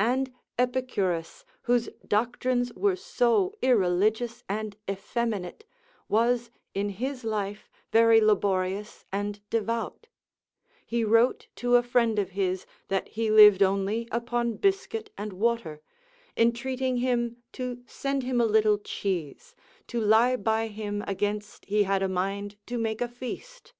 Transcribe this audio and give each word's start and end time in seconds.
And 0.00 0.32
Epicurus, 0.58 1.44
whose 1.62 1.88
doctrines 2.04 2.72
were 2.74 2.96
so 2.96 3.54
irreligious 3.62 4.42
and 4.48 4.76
effeminate, 4.90 5.64
was 6.08 6.50
in 6.74 6.88
his 6.88 7.22
life 7.22 7.70
very 7.92 8.20
laborious 8.20 9.04
and 9.12 9.40
devout; 9.50 10.08
he 10.84 11.04
wrote 11.04 11.46
to 11.62 11.76
a 11.76 11.84
friend 11.84 12.18
of 12.18 12.30
his 12.30 12.66
that 12.88 13.10
he 13.10 13.30
lived 13.30 13.62
only 13.62 14.08
upon 14.10 14.56
biscuit 14.56 15.10
and 15.16 15.32
water, 15.32 15.80
entreating 16.36 16.96
him 16.96 17.36
to 17.52 17.84
send 17.86 18.24
him 18.24 18.40
a 18.40 18.46
little 18.46 18.78
cheese, 18.78 19.54
to 19.86 20.00
lie 20.00 20.34
by 20.34 20.66
him 20.66 21.04
against 21.06 21.64
he 21.66 21.84
had 21.84 22.02
a 22.02 22.08
mind 22.08 22.56
to 22.66 22.78
make 22.78 23.00
a 23.00 23.06
feast. 23.06 23.74